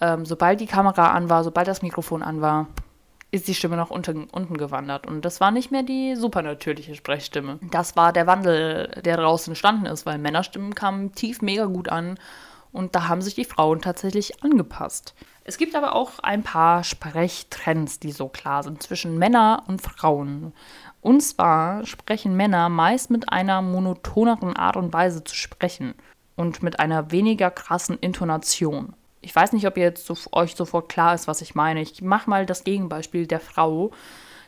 ähm, 0.00 0.26
sobald 0.26 0.60
die 0.60 0.66
Kamera 0.66 1.12
an 1.12 1.30
war, 1.30 1.44
sobald 1.44 1.68
das 1.68 1.82
Mikrofon 1.82 2.22
an 2.22 2.40
war, 2.40 2.66
ist 3.30 3.48
die 3.48 3.54
Stimme 3.54 3.76
nach 3.76 3.90
unten, 3.90 4.24
unten 4.24 4.56
gewandert. 4.56 5.06
Und 5.06 5.24
das 5.24 5.40
war 5.40 5.50
nicht 5.50 5.70
mehr 5.70 5.82
die 5.82 6.16
supernatürliche 6.16 6.94
Sprechstimme. 6.94 7.58
Das 7.70 7.96
war 7.96 8.12
der 8.12 8.26
Wandel, 8.26 8.88
der 9.04 9.16
daraus 9.16 9.48
entstanden 9.48 9.86
ist, 9.86 10.06
weil 10.06 10.18
Männerstimmen 10.18 10.74
kamen 10.74 11.12
tief 11.12 11.42
mega 11.42 11.66
gut 11.66 11.88
an 11.88 12.18
und 12.72 12.94
da 12.94 13.08
haben 13.08 13.22
sich 13.22 13.34
die 13.34 13.44
Frauen 13.44 13.80
tatsächlich 13.80 14.42
angepasst. 14.44 15.14
Es 15.44 15.58
gibt 15.58 15.74
aber 15.74 15.94
auch 15.94 16.18
ein 16.20 16.42
paar 16.42 16.82
Sprechtrends, 16.82 18.00
die 18.00 18.12
so 18.12 18.28
klar 18.28 18.62
sind 18.62 18.82
zwischen 18.82 19.16
Männern 19.16 19.60
und 19.66 19.80
Frauen. 19.80 20.52
Und 21.00 21.20
zwar 21.20 21.86
sprechen 21.86 22.36
Männer 22.36 22.68
meist 22.68 23.10
mit 23.10 23.32
einer 23.32 23.62
monotoneren 23.62 24.56
Art 24.56 24.76
und 24.76 24.92
Weise 24.92 25.22
zu 25.22 25.34
sprechen 25.34 25.94
und 26.34 26.62
mit 26.62 26.80
einer 26.80 27.12
weniger 27.12 27.50
krassen 27.50 27.98
Intonation 28.00 28.94
ich 29.26 29.34
weiß 29.34 29.54
nicht, 29.54 29.66
ob 29.66 29.76
jetzt 29.76 30.06
so, 30.06 30.16
euch 30.30 30.54
sofort 30.54 30.88
klar 30.88 31.12
ist, 31.12 31.26
was 31.26 31.42
ich 31.42 31.56
meine. 31.56 31.82
Ich 31.82 32.00
mache 32.00 32.30
mal 32.30 32.46
das 32.46 32.62
Gegenbeispiel 32.62 33.26
der 33.26 33.40
Frau. 33.40 33.90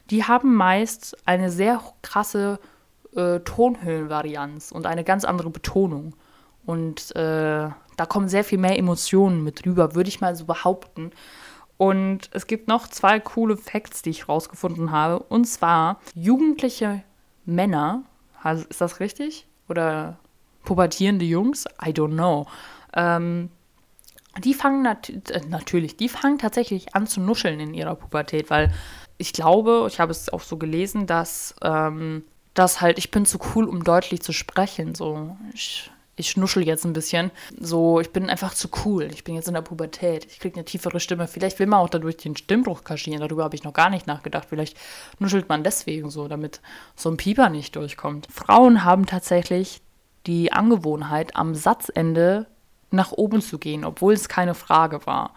Die 0.08 0.22
haben 0.22 0.54
meist 0.54 1.16
eine 1.26 1.50
sehr 1.50 1.82
krasse 2.00 2.60
äh, 3.16 3.40
Tonhöhenvarianz 3.40 4.70
und 4.70 4.86
eine 4.86 5.02
ganz 5.02 5.24
andere 5.24 5.50
Betonung. 5.50 6.14
Und 6.64 7.10
äh, 7.16 7.68
da 7.96 8.06
kommen 8.08 8.28
sehr 8.28 8.44
viel 8.44 8.58
mehr 8.58 8.78
Emotionen 8.78 9.42
mit 9.42 9.66
rüber, 9.66 9.96
würde 9.96 10.10
ich 10.10 10.20
mal 10.20 10.36
so 10.36 10.44
behaupten. 10.44 11.10
Und 11.76 12.30
es 12.32 12.46
gibt 12.46 12.68
noch 12.68 12.86
zwei 12.86 13.18
coole 13.18 13.56
Facts, 13.56 14.02
die 14.02 14.10
ich 14.10 14.28
rausgefunden 14.28 14.92
habe. 14.92 15.18
Und 15.18 15.46
zwar 15.46 15.98
jugendliche 16.14 17.02
Männer, 17.46 18.04
also 18.44 18.64
ist 18.68 18.80
das 18.80 19.00
richtig? 19.00 19.48
Oder 19.68 20.18
pubertierende 20.62 21.24
Jungs? 21.24 21.64
I 21.84 21.90
don't 21.90 22.14
know. 22.14 22.46
Ähm, 22.94 23.50
die 24.38 24.54
fangen 24.54 24.82
nat 24.82 25.08
äh, 25.30 25.40
natürlich, 25.48 25.96
die 25.96 26.08
fangen 26.08 26.38
tatsächlich 26.38 26.94
an 26.94 27.06
zu 27.06 27.20
nuscheln 27.20 27.60
in 27.60 27.74
ihrer 27.74 27.94
Pubertät, 27.94 28.50
weil 28.50 28.72
ich 29.18 29.32
glaube, 29.32 29.86
ich 29.88 30.00
habe 30.00 30.12
es 30.12 30.32
auch 30.32 30.42
so 30.42 30.56
gelesen, 30.56 31.06
dass 31.06 31.54
ähm, 31.62 32.24
das 32.54 32.80
halt, 32.80 32.98
ich 32.98 33.10
bin 33.10 33.26
zu 33.26 33.38
cool, 33.54 33.64
um 33.64 33.84
deutlich 33.84 34.22
zu 34.22 34.32
sprechen. 34.32 34.94
So, 34.94 35.36
ich, 35.52 35.90
ich 36.16 36.30
schnuschel 36.30 36.66
jetzt 36.66 36.84
ein 36.84 36.92
bisschen. 36.92 37.30
So, 37.58 38.00
ich 38.00 38.12
bin 38.12 38.30
einfach 38.30 38.54
zu 38.54 38.68
cool. 38.84 39.08
Ich 39.12 39.24
bin 39.24 39.34
jetzt 39.34 39.48
in 39.48 39.54
der 39.54 39.62
Pubertät. 39.62 40.24
Ich 40.26 40.40
kriege 40.40 40.56
eine 40.56 40.64
tiefere 40.64 41.00
Stimme. 41.00 41.28
Vielleicht 41.28 41.58
will 41.58 41.66
man 41.66 41.80
auch 41.80 41.90
dadurch 41.90 42.16
den 42.16 42.36
Stimmbruch 42.36 42.84
kaschieren. 42.84 43.20
Darüber 43.20 43.44
habe 43.44 43.56
ich 43.56 43.64
noch 43.64 43.72
gar 43.72 43.90
nicht 43.90 44.06
nachgedacht. 44.06 44.46
Vielleicht 44.48 44.76
nuschelt 45.18 45.48
man 45.48 45.64
deswegen 45.64 46.10
so, 46.10 46.28
damit 46.28 46.60
so 46.96 47.10
ein 47.10 47.16
Pieper 47.16 47.48
nicht 47.48 47.76
durchkommt. 47.76 48.28
Frauen 48.32 48.84
haben 48.84 49.06
tatsächlich 49.06 49.80
die 50.26 50.52
Angewohnheit, 50.52 51.36
am 51.36 51.54
Satzende 51.54 52.46
nach 52.90 53.12
oben 53.12 53.40
zu 53.40 53.58
gehen, 53.58 53.84
obwohl 53.84 54.14
es 54.14 54.28
keine 54.28 54.54
Frage 54.54 55.06
war. 55.06 55.34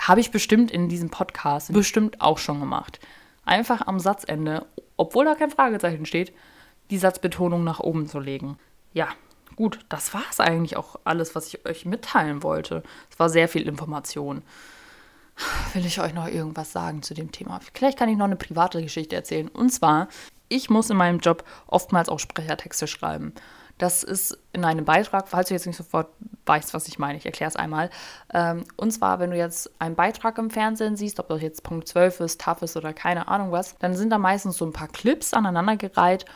Habe 0.00 0.20
ich 0.20 0.30
bestimmt 0.30 0.70
in 0.70 0.88
diesem 0.88 1.10
Podcast 1.10 1.72
bestimmt 1.72 2.20
auch 2.20 2.38
schon 2.38 2.60
gemacht. 2.60 3.00
Einfach 3.44 3.86
am 3.86 4.00
Satzende, 4.00 4.66
obwohl 4.96 5.24
da 5.24 5.34
kein 5.34 5.50
Fragezeichen 5.50 6.06
steht, 6.06 6.32
die 6.90 6.98
Satzbetonung 6.98 7.64
nach 7.64 7.80
oben 7.80 8.06
zu 8.06 8.18
legen. 8.18 8.58
Ja, 8.92 9.08
gut, 9.56 9.80
das 9.88 10.14
war 10.14 10.24
es 10.30 10.40
eigentlich 10.40 10.76
auch 10.76 10.98
alles, 11.04 11.34
was 11.34 11.48
ich 11.48 11.66
euch 11.66 11.84
mitteilen 11.84 12.42
wollte. 12.42 12.82
Es 13.10 13.18
war 13.18 13.28
sehr 13.28 13.48
viel 13.48 13.68
Information. 13.68 14.42
Will 15.72 15.86
ich 15.86 16.00
euch 16.00 16.14
noch 16.14 16.28
irgendwas 16.28 16.72
sagen 16.72 17.02
zu 17.02 17.14
dem 17.14 17.32
Thema? 17.32 17.60
Vielleicht 17.72 17.98
kann 17.98 18.08
ich 18.08 18.16
noch 18.16 18.26
eine 18.26 18.36
private 18.36 18.82
Geschichte 18.82 19.16
erzählen. 19.16 19.48
Und 19.48 19.70
zwar, 19.70 20.08
ich 20.48 20.68
muss 20.68 20.90
in 20.90 20.96
meinem 20.96 21.20
Job 21.20 21.44
oftmals 21.66 22.08
auch 22.08 22.18
Sprechertexte 22.18 22.86
schreiben. 22.86 23.32
Das 23.80 24.02
ist 24.02 24.36
in 24.52 24.64
einem 24.64 24.84
Beitrag, 24.84 25.26
falls 25.26 25.48
du 25.48 25.54
jetzt 25.54 25.66
nicht 25.66 25.76
sofort 25.76 26.08
weißt, 26.44 26.74
was 26.74 26.86
ich 26.86 26.98
meine, 26.98 27.16
ich 27.16 27.24
erkläre 27.24 27.48
es 27.48 27.56
einmal. 27.56 27.88
Ähm, 28.34 28.64
und 28.76 28.90
zwar, 28.90 29.20
wenn 29.20 29.30
du 29.30 29.38
jetzt 29.38 29.70
einen 29.78 29.94
Beitrag 29.94 30.36
im 30.36 30.50
Fernsehen 30.50 30.96
siehst, 30.96 31.18
ob 31.18 31.28
das 31.28 31.40
jetzt 31.40 31.62
Punkt 31.62 31.88
12 31.88 32.20
ist, 32.20 32.40
TAF 32.42 32.60
ist 32.60 32.76
oder 32.76 32.92
keine 32.92 33.28
Ahnung 33.28 33.52
was, 33.52 33.76
dann 33.78 33.94
sind 33.94 34.10
da 34.10 34.18
meistens 34.18 34.58
so 34.58 34.66
ein 34.66 34.74
paar 34.74 34.88
Clips 34.88 35.32
aneinandergereiht 35.32 36.26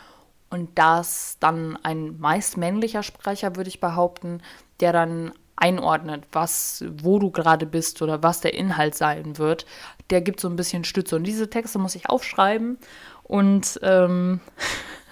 und 0.49 0.69
das 0.75 1.37
dann 1.39 1.77
ein 1.83 2.19
meist 2.19 2.57
männlicher 2.57 3.03
Sprecher, 3.03 3.55
würde 3.55 3.67
ich 3.67 3.79
behaupten, 3.79 4.41
der 4.79 4.91
dann 4.91 5.31
einordnet, 5.55 6.23
was, 6.31 6.83
wo 6.97 7.19
du 7.19 7.29
gerade 7.29 7.67
bist 7.67 8.01
oder 8.01 8.23
was 8.23 8.41
der 8.41 8.55
Inhalt 8.55 8.95
sein 8.95 9.37
wird, 9.37 9.67
der 10.09 10.21
gibt 10.21 10.39
so 10.39 10.49
ein 10.49 10.55
bisschen 10.55 10.83
Stütze. 10.83 11.15
Und 11.15 11.25
diese 11.25 11.49
Texte 11.49 11.77
muss 11.77 11.95
ich 11.95 12.09
aufschreiben 12.09 12.79
und 13.23 13.79
ähm, 13.83 14.39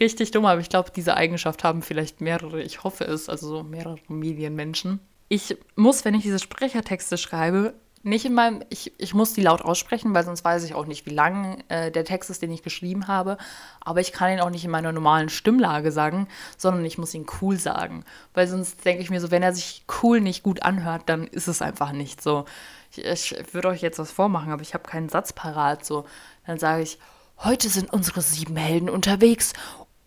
Richtig 0.00 0.30
dumm, 0.30 0.46
aber 0.46 0.60
ich 0.60 0.68
glaube, 0.68 0.90
diese 0.94 1.16
Eigenschaft 1.16 1.64
haben 1.64 1.82
vielleicht 1.82 2.20
mehrere, 2.20 2.62
ich 2.62 2.84
hoffe 2.84 3.04
es, 3.04 3.28
also 3.28 3.48
so 3.48 3.62
mehrere 3.62 3.98
Medienmenschen. 4.08 5.00
Ich 5.28 5.56
muss, 5.76 6.04
wenn 6.04 6.14
ich 6.14 6.22
diese 6.22 6.38
Sprechertexte 6.38 7.16
schreibe, 7.16 7.74
nicht 8.04 8.24
in 8.24 8.34
meinem, 8.34 8.64
ich, 8.68 8.92
ich 8.98 9.14
muss 9.14 9.32
die 9.32 9.42
laut 9.42 9.62
aussprechen, 9.62 10.12
weil 10.12 10.24
sonst 10.24 10.44
weiß 10.44 10.64
ich 10.64 10.74
auch 10.74 10.86
nicht, 10.86 11.06
wie 11.06 11.14
lang 11.14 11.62
äh, 11.68 11.90
der 11.90 12.04
Text 12.04 12.30
ist, 12.30 12.42
den 12.42 12.50
ich 12.50 12.62
geschrieben 12.62 13.06
habe. 13.06 13.38
Aber 13.80 14.00
ich 14.00 14.12
kann 14.12 14.32
ihn 14.32 14.40
auch 14.40 14.50
nicht 14.50 14.64
in 14.64 14.70
meiner 14.70 14.90
normalen 14.92 15.28
Stimmlage 15.28 15.92
sagen, 15.92 16.26
sondern 16.56 16.84
ich 16.84 16.98
muss 16.98 17.14
ihn 17.14 17.26
cool 17.40 17.56
sagen. 17.58 18.04
Weil 18.34 18.48
sonst 18.48 18.84
denke 18.84 19.02
ich 19.02 19.10
mir 19.10 19.20
so, 19.20 19.30
wenn 19.30 19.42
er 19.42 19.54
sich 19.54 19.84
cool 20.02 20.20
nicht 20.20 20.42
gut 20.42 20.62
anhört, 20.62 21.02
dann 21.06 21.26
ist 21.28 21.46
es 21.46 21.62
einfach 21.62 21.92
nicht 21.92 22.20
so. 22.20 22.44
Ich, 22.90 23.04
ich 23.04 23.54
würde 23.54 23.68
euch 23.68 23.82
jetzt 23.82 24.00
was 24.00 24.10
vormachen, 24.10 24.52
aber 24.52 24.62
ich 24.62 24.74
habe 24.74 24.88
keinen 24.88 25.08
Satz 25.08 25.32
parat. 25.32 25.84
So. 25.84 26.04
Dann 26.44 26.58
sage 26.58 26.82
ich, 26.82 26.98
Heute 27.44 27.68
sind 27.68 27.92
unsere 27.92 28.22
sieben 28.22 28.56
Helden 28.56 28.88
unterwegs, 28.88 29.52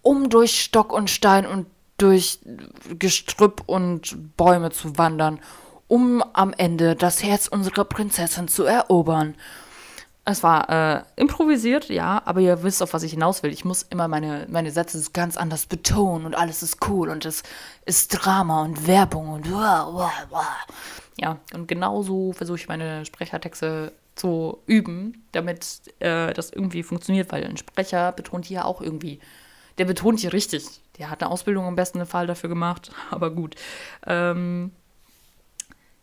um 0.01 0.29
durch 0.29 0.61
Stock 0.61 0.93
und 0.93 1.09
Stein 1.09 1.45
und 1.45 1.67
durch 1.97 2.39
Gestrüpp 2.97 3.63
und 3.65 4.37
Bäume 4.37 4.71
zu 4.71 4.97
wandern, 4.97 5.41
um 5.87 6.23
am 6.31 6.53
Ende 6.53 6.95
das 6.95 7.23
Herz 7.23 7.47
unserer 7.47 7.83
Prinzessin 7.83 8.47
zu 8.47 8.63
erobern. 8.63 9.35
Es 10.23 10.43
war 10.43 10.69
äh, 10.69 11.03
improvisiert, 11.17 11.89
ja, 11.89 12.21
aber 12.23 12.39
ihr 12.39 12.63
wisst, 12.63 12.81
auf 12.81 12.93
was 12.93 13.03
ich 13.03 13.11
hinaus 13.11 13.43
will. 13.43 13.51
Ich 13.51 13.65
muss 13.65 13.83
immer 13.83 14.07
meine, 14.07 14.47
meine 14.49 14.71
Sätze 14.71 15.03
ganz 15.11 15.35
anders 15.35 15.65
betonen 15.65 16.25
und 16.25 16.35
alles 16.35 16.63
ist 16.63 16.87
cool 16.87 17.09
und 17.09 17.25
es 17.25 17.43
ist 17.85 18.07
Drama 18.09 18.63
und 18.63 18.87
Werbung 18.87 19.27
und 19.29 19.51
wah, 19.51 19.87
wah, 19.91 20.11
wah. 20.29 20.55
ja, 21.17 21.37
und 21.53 21.67
genauso 21.67 22.31
versuche 22.31 22.57
ich 22.57 22.67
meine 22.69 23.05
Sprechertexte 23.05 23.91
zu 24.15 24.59
üben, 24.65 25.25
damit 25.31 25.81
äh, 25.99 26.33
das 26.33 26.51
irgendwie 26.51 26.83
funktioniert, 26.83 27.31
weil 27.31 27.43
ein 27.43 27.57
Sprecher 27.57 28.11
betont 28.11 28.45
hier 28.45 28.65
auch 28.65 28.81
irgendwie, 28.81 29.19
der 29.77 29.85
betont 29.85 30.19
hier 30.19 30.33
richtig. 30.33 30.65
Der 30.97 31.09
hat 31.09 31.21
eine 31.21 31.31
Ausbildung 31.31 31.67
im 31.67 31.75
besten 31.75 32.05
Fall 32.05 32.27
dafür 32.27 32.49
gemacht, 32.49 32.91
aber 33.11 33.31
gut. 33.31 33.55
Ähm, 34.07 34.71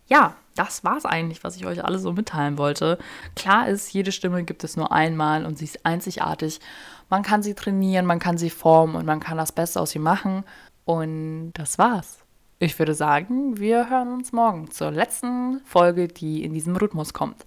ja, 0.09 0.37
das 0.54 0.85
war 0.85 0.99
es 0.99 1.07
eigentlich, 1.07 1.42
was 1.42 1.57
ich 1.57 1.64
euch 1.64 1.85
alle 1.85 1.99
so 1.99 2.12
mitteilen 2.12 2.59
wollte. 2.59 2.99
Klar 3.35 3.69
ist, 3.69 3.92
jede 3.92 4.12
Stimme 4.12 4.45
gibt 4.45 4.64
es 4.64 4.76
nur 4.76 4.92
einmal 4.92 5.47
und 5.47 5.57
sie 5.57 5.64
ist 5.64 5.87
einzigartig. 5.87 6.61
Man 7.09 7.23
kann 7.23 7.42
sie 7.42 7.54
trainieren, 7.54 8.04
man 8.04 8.19
kann 8.19 8.37
sie 8.37 8.50
formen 8.50 8.97
und 8.97 9.07
man 9.07 9.21
kann 9.21 9.38
das 9.38 9.52
Beste 9.52 9.81
aus 9.81 9.95
ihr 9.95 10.00
machen. 10.02 10.45
Und 10.85 11.52
das 11.54 11.78
war's. 11.78 12.19
Ich 12.59 12.78
würde 12.78 12.95
sagen, 12.95 13.59
wir 13.59 13.88
hören 13.88 14.12
uns 14.12 14.33
morgen 14.33 14.71
zur 14.71 14.90
letzten 14.90 15.61
Folge, 15.64 16.09
die 16.09 16.45
in 16.45 16.52
diesem 16.52 16.76
Rhythmus 16.76 17.12
kommt. 17.12 17.47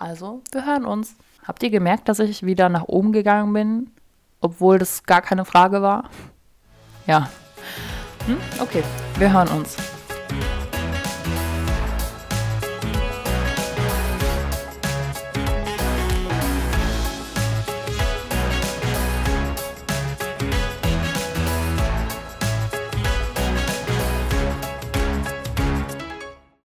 Also, 0.00 0.40
wir 0.52 0.64
hören 0.64 0.86
uns. 0.86 1.14
Habt 1.46 1.62
ihr 1.62 1.68
gemerkt, 1.68 2.08
dass 2.08 2.20
ich 2.20 2.42
wieder 2.46 2.70
nach 2.70 2.84
oben 2.84 3.12
gegangen 3.12 3.52
bin, 3.52 3.90
obwohl 4.40 4.78
das 4.78 5.02
gar 5.02 5.20
keine 5.20 5.44
Frage 5.44 5.82
war? 5.82 6.08
Ja. 7.06 7.28
Hm? 8.26 8.38
Okay, 8.60 8.82
wir 9.18 9.30
hören 9.30 9.48
uns. 9.48 9.76